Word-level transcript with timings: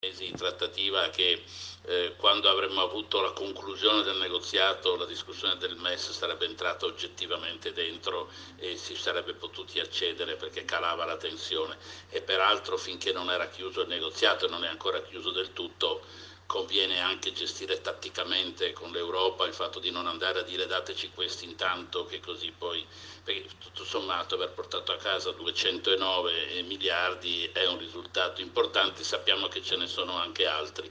mesi 0.00 0.26
di 0.26 0.32
trattativa 0.32 1.10
che 1.10 1.42
eh, 1.86 2.14
quando 2.16 2.48
avremmo 2.48 2.82
avuto 2.82 3.20
la 3.20 3.32
conclusione 3.32 4.02
del 4.02 4.16
negoziato 4.18 4.94
la 4.94 5.04
discussione 5.04 5.56
del 5.56 5.74
MES 5.74 6.12
sarebbe 6.12 6.44
entrata 6.44 6.86
oggettivamente 6.86 7.72
dentro 7.72 8.30
e 8.58 8.76
si 8.76 8.94
sarebbe 8.94 9.34
potuti 9.34 9.80
accedere 9.80 10.36
perché 10.36 10.64
calava 10.64 11.04
la 11.04 11.16
tensione. 11.16 11.76
E 12.10 12.20
peraltro 12.22 12.76
finché 12.76 13.12
non 13.12 13.28
era 13.28 13.48
chiuso 13.48 13.80
il 13.80 13.88
negoziato 13.88 14.46
e 14.46 14.48
non 14.48 14.64
è 14.64 14.68
ancora 14.68 15.02
chiuso 15.02 15.32
del 15.32 15.52
tutto 15.52 16.02
conviene 16.48 16.98
anche 16.98 17.34
gestire 17.34 17.82
tatticamente 17.82 18.72
con 18.72 18.90
l'Europa 18.90 19.44
il 19.44 19.52
fatto 19.52 19.78
di 19.78 19.90
non 19.90 20.06
andare 20.06 20.38
a 20.38 20.42
dire 20.44 20.66
dateci 20.66 21.10
questi 21.10 21.44
intanto 21.44 22.06
che 22.06 22.20
così 22.20 22.50
poi, 22.56 22.82
perché 23.22 23.48
tutto 23.58 23.84
sommato 23.84 24.34
aver 24.34 24.52
portato 24.52 24.92
a 24.92 24.96
casa 24.96 25.30
209 25.32 26.62
miliardi 26.62 27.50
è 27.52 27.66
un 27.66 27.78
risultato 27.78 28.40
importante, 28.40 29.04
sappiamo 29.04 29.48
che 29.48 29.62
ce 29.62 29.76
ne 29.76 29.86
sono 29.86 30.16
anche 30.16 30.46
altri. 30.46 30.90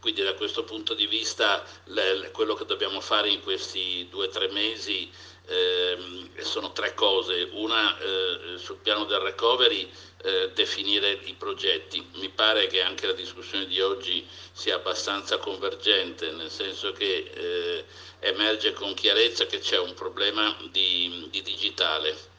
Quindi 0.00 0.22
da 0.22 0.32
questo 0.34 0.64
punto 0.64 0.94
di 0.94 1.06
vista 1.06 1.62
le, 1.84 2.30
quello 2.32 2.54
che 2.54 2.64
dobbiamo 2.64 3.00
fare 3.00 3.28
in 3.28 3.42
questi 3.42 4.06
due 4.08 4.26
o 4.26 4.30
tre 4.30 4.48
mesi 4.48 5.10
eh, 5.46 5.98
sono 6.40 6.72
tre 6.72 6.94
cose. 6.94 7.48
Una 7.52 7.98
eh, 7.98 8.58
sul 8.58 8.76
piano 8.76 9.04
del 9.04 9.20
recovery 9.20 9.90
eh, 10.22 10.50
definire 10.54 11.18
i 11.24 11.34
progetti. 11.34 12.06
Mi 12.14 12.28
pare 12.30 12.66
che 12.66 12.82
anche 12.82 13.06
la 13.06 13.12
discussione 13.12 13.66
di 13.66 13.80
oggi 13.80 14.26
sia 14.52 14.76
abbastanza 14.76 15.38
convergente, 15.38 16.30
nel 16.32 16.50
senso 16.50 16.92
che 16.92 17.30
eh, 17.34 17.84
emerge 18.20 18.72
con 18.72 18.94
chiarezza 18.94 19.46
che 19.46 19.58
c'è 19.58 19.78
un 19.78 19.94
problema 19.94 20.56
di, 20.70 21.28
di 21.30 21.42
digitale 21.42 22.32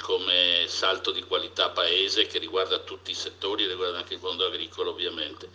come 0.00 0.66
salto 0.68 1.10
di 1.10 1.22
qualità 1.22 1.70
paese 1.70 2.26
che 2.26 2.38
riguarda 2.38 2.80
tutti 2.80 3.10
i 3.10 3.14
settori, 3.14 3.66
riguarda 3.66 3.98
anche 3.98 4.14
il 4.14 4.20
mondo 4.20 4.44
agricolo 4.44 4.90
ovviamente 4.90 5.48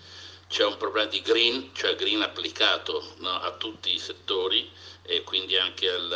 c'è 0.52 0.66
un 0.66 0.76
problema 0.76 1.08
di 1.08 1.22
green, 1.22 1.70
cioè 1.74 1.96
green 1.96 2.22
applicato 2.22 3.14
no, 3.20 3.40
a 3.40 3.52
tutti 3.54 3.94
i 3.94 3.98
settori 3.98 4.70
e 5.02 5.24
quindi 5.24 5.56
anche 5.56 5.90
al, 5.90 6.12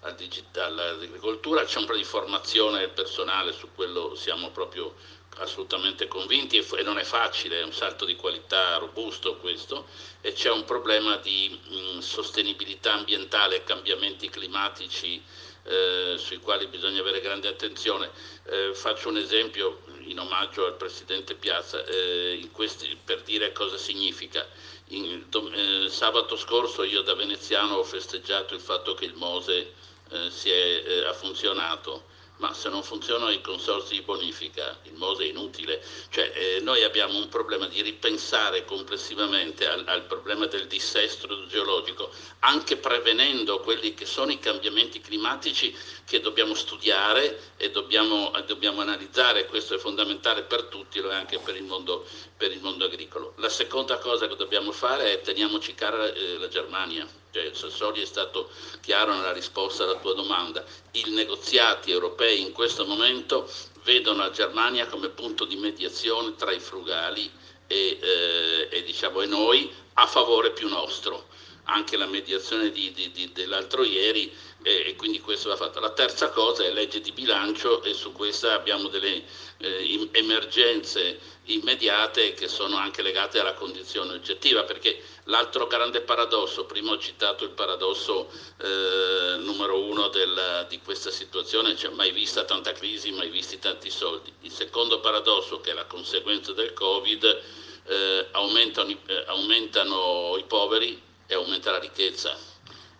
al 0.00 0.16
all'agricoltura, 0.56 1.64
c'è 1.64 1.78
un 1.78 1.86
problema 1.86 2.02
di 2.02 2.04
formazione 2.04 2.88
personale, 2.88 3.52
su 3.52 3.68
quello 3.74 4.14
siamo 4.16 4.50
proprio 4.50 4.94
assolutamente 5.38 6.06
convinti 6.08 6.58
e, 6.58 6.82
non 6.82 6.98
è 6.98 7.04
facile, 7.04 7.60
è 7.60 7.64
un 7.64 7.72
salto 7.72 8.04
di 8.04 8.16
qualità 8.16 8.76
robusto 8.76 9.36
questo 9.36 9.86
e 10.20 10.32
c'è 10.34 10.50
un 10.50 10.64
problema 10.64 11.16
di 11.16 11.58
mh, 11.66 11.98
sostenibilità 12.00 12.92
ambientale 12.92 13.64
cambiamenti 13.64 14.28
climatici 14.28 15.22
eh, 15.64 16.16
sui 16.18 16.36
quali 16.38 16.66
bisogna 16.66 17.00
avere 17.00 17.20
grande 17.20 17.48
attenzione. 17.48 18.10
Eh, 18.44 18.74
faccio 18.74 19.08
un 19.08 19.16
esempio 19.16 19.80
in 20.06 20.18
omaggio 20.18 20.66
al 20.66 20.76
Presidente 20.76 21.34
Piazza 21.34 21.84
eh, 21.84 22.48
questi, 22.52 22.96
per 23.02 23.22
dire 23.22 23.52
cosa 23.52 23.76
significa. 23.76 24.46
In, 24.88 25.24
eh, 25.30 25.88
sabato 25.88 26.36
scorso 26.36 26.82
io 26.82 27.02
da 27.02 27.14
veneziano 27.14 27.76
ho 27.76 27.84
festeggiato 27.84 28.54
il 28.54 28.60
fatto 28.60 28.94
che 28.94 29.06
il 29.06 29.14
Mose 29.14 29.72
eh, 30.10 30.30
è, 30.44 30.48
eh, 30.48 31.04
ha 31.06 31.12
funzionato 31.12 32.12
ma 32.38 32.52
se 32.52 32.68
non 32.68 32.82
funzionano 32.82 33.30
i 33.30 33.40
consorzi 33.40 33.94
di 33.94 34.02
bonifica 34.02 34.78
il 34.82 34.94
MOSE 34.94 35.24
è 35.24 35.28
inutile. 35.28 35.82
Cioè, 36.10 36.32
eh, 36.34 36.60
noi 36.60 36.82
abbiamo 36.82 37.16
un 37.16 37.28
problema 37.28 37.66
di 37.66 37.80
ripensare 37.80 38.64
complessivamente 38.64 39.68
al, 39.68 39.84
al, 39.86 40.04
problema 40.06 40.46
del 40.46 40.66
dissesto 40.66 41.46
geologico, 41.46 42.10
anche 42.40 42.76
prevenendo 42.76 43.60
quelli 43.60 43.94
che 43.94 44.04
sono 44.04 44.32
i 44.32 44.38
cambiamenti 44.40 45.00
climatici 45.00 45.74
che 46.04 46.20
dobbiamo 46.20 46.54
studiare 46.54 47.52
e 47.56 47.70
dobbiamo, 47.70 48.32
dobbiamo 48.46 48.80
analizzare, 48.80 49.46
questo 49.46 49.74
è 49.74 49.78
fondamentale 49.78 50.42
per 50.42 50.64
tutti, 50.64 51.00
lo 51.00 51.10
è 51.10 51.14
anche 51.14 51.38
per 51.38 51.56
il 51.56 51.64
mondo, 51.64 52.04
per 52.36 52.50
il 52.50 52.60
mondo 52.60 52.84
agricolo. 52.84 53.34
La 53.36 53.48
seconda 53.48 53.98
cosa 53.98 54.26
che 54.26 54.36
dobbiamo 54.36 54.72
fare 54.72 55.12
è 55.12 55.20
teniamoci 55.20 55.74
cara 55.74 56.12
eh, 56.12 56.36
la 56.38 56.48
Germania 56.48 57.22
cioè, 57.34 57.50
Sassoli 57.52 58.00
è 58.00 58.04
stato 58.04 58.48
chiaro 58.80 59.12
nella 59.12 59.32
risposta 59.32 59.82
alla 59.82 59.96
tua 59.96 60.14
domanda, 60.14 60.64
i 60.92 61.04
negoziati 61.08 61.90
europei 61.90 62.40
in 62.40 62.52
questo 62.52 62.86
momento 62.86 63.50
vedono 63.82 64.22
la 64.22 64.30
Germania 64.30 64.86
come 64.86 65.08
punto 65.08 65.44
di 65.44 65.56
mediazione 65.56 66.36
tra 66.36 66.52
i 66.52 66.60
frugali 66.60 67.28
e, 67.66 67.98
eh, 68.00 68.68
e, 68.70 68.82
diciamo, 68.84 69.20
e 69.20 69.26
noi 69.26 69.68
a 69.94 70.06
favore 70.06 70.52
più 70.52 70.68
nostro 70.68 71.26
anche 71.64 71.96
la 71.96 72.06
mediazione 72.06 72.70
di, 72.70 72.92
di, 72.92 73.10
di, 73.10 73.32
dell'altro 73.32 73.84
ieri 73.84 74.32
eh, 74.62 74.88
e 74.88 74.96
quindi 74.96 75.20
questo 75.20 75.48
va 75.48 75.56
fatto. 75.56 75.80
La 75.80 75.92
terza 75.92 76.30
cosa 76.30 76.64
è 76.64 76.72
legge 76.72 77.00
di 77.00 77.12
bilancio 77.12 77.82
e 77.82 77.94
su 77.94 78.12
questa 78.12 78.54
abbiamo 78.54 78.88
delle 78.88 79.22
eh, 79.58 80.08
emergenze 80.12 81.18
immediate 81.44 82.32
che 82.32 82.48
sono 82.48 82.76
anche 82.76 83.02
legate 83.02 83.38
alla 83.38 83.54
condizione 83.54 84.14
oggettiva 84.14 84.64
perché 84.64 85.02
l'altro 85.24 85.66
grande 85.66 86.00
paradosso, 86.00 86.64
prima 86.64 86.92
ho 86.92 86.98
citato 86.98 87.44
il 87.44 87.50
paradosso 87.50 88.30
eh, 88.58 89.36
numero 89.38 89.82
uno 89.82 90.08
del, 90.08 90.66
di 90.68 90.80
questa 90.80 91.10
situazione, 91.10 91.76
cioè 91.76 91.92
mai 91.92 92.12
vista 92.12 92.44
tanta 92.44 92.72
crisi, 92.72 93.10
mai 93.12 93.28
visti 93.28 93.58
tanti 93.58 93.90
soldi. 93.90 94.32
Il 94.42 94.50
secondo 94.50 95.00
paradosso 95.00 95.60
che 95.60 95.70
è 95.70 95.74
la 95.74 95.86
conseguenza 95.86 96.52
del 96.52 96.72
Covid 96.72 97.42
eh, 97.86 98.28
aumentano, 98.32 98.90
eh, 99.06 99.24
aumentano 99.26 100.36
i 100.38 100.44
poveri 100.44 101.12
e 101.34 101.36
aumenta 101.36 101.70
la 101.70 101.78
ricchezza 101.78 102.36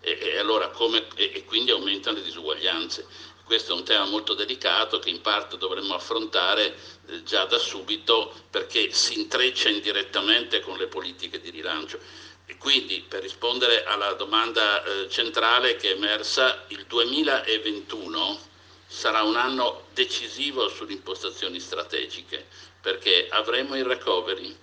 e, 0.01 0.19
e, 0.21 0.39
allora 0.39 0.69
come, 0.69 1.07
e, 1.17 1.31
e 1.35 1.45
quindi 1.45 1.71
aumentano 1.71 2.19
le 2.19 2.25
disuguaglianze. 2.25 3.07
Questo 3.45 3.73
è 3.73 3.77
un 3.77 3.85
tema 3.85 4.05
molto 4.07 4.35
delicato 4.35 4.99
che 4.99 5.11
in 5.11 5.21
parte 5.21 5.57
dovremmo 5.57 5.95
affrontare 5.95 6.77
eh, 7.07 7.23
già 7.23 7.45
da 7.45 7.59
subito 7.59 8.35
perché 8.51 8.93
si 8.93 9.19
intreccia 9.19 9.69
indirettamente 9.69 10.61
con 10.61 10.77
le 10.77 10.87
politiche 10.87 11.41
di 11.41 11.51
rilancio. 11.51 11.99
E 12.47 12.57
quindi 12.59 13.05
per 13.07 13.23
rispondere 13.23 13.85
alla 13.85 14.13
domanda 14.13 14.83
eh, 14.85 15.09
centrale 15.09 15.77
che 15.77 15.91
è 15.91 15.95
emersa, 15.95 16.65
il 16.69 16.85
2021 16.87 18.53
sarà 18.87 19.23
un 19.23 19.37
anno 19.37 19.87
decisivo 19.93 20.69
sulle 20.69 20.93
impostazioni 20.93 21.59
strategiche 21.59 22.47
perché 22.81 23.29
avremo 23.31 23.77
il 23.77 23.85
recovery, 23.85 24.55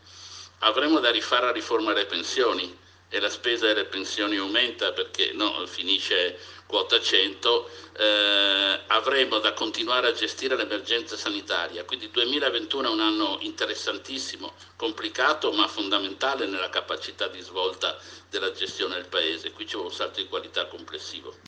avremo 0.59 0.99
da 0.99 1.09
rifare 1.09 1.47
la 1.47 1.51
riforma 1.51 1.93
delle 1.93 2.05
pensioni, 2.05 2.77
e 3.13 3.19
la 3.19 3.29
spesa 3.29 3.67
delle 3.67 3.83
pensioni 3.83 4.37
aumenta 4.37 4.93
perché 4.93 5.33
no, 5.33 5.65
finisce 5.67 6.39
quota 6.65 7.01
100, 7.01 7.69
eh, 7.97 8.79
avremo 8.87 9.39
da 9.39 9.51
continuare 9.51 10.07
a 10.07 10.13
gestire 10.13 10.55
l'emergenza 10.55 11.17
sanitaria. 11.17 11.83
Quindi 11.83 12.05
il 12.05 12.11
2021 12.11 12.87
è 12.87 12.91
un 12.91 13.01
anno 13.01 13.37
interessantissimo, 13.41 14.53
complicato 14.77 15.51
ma 15.51 15.67
fondamentale 15.67 16.45
nella 16.45 16.69
capacità 16.69 17.27
di 17.27 17.41
svolta 17.41 17.97
della 18.29 18.53
gestione 18.53 18.95
del 18.95 19.07
Paese. 19.07 19.51
Qui 19.51 19.65
c'è 19.65 19.75
un 19.75 19.91
salto 19.91 20.21
di 20.21 20.29
qualità 20.29 20.65
complessivo. 20.67 21.35